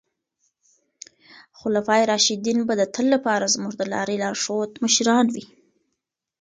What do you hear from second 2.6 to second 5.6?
به د تل لپاره زموږ د لارې لارښود مشران وي.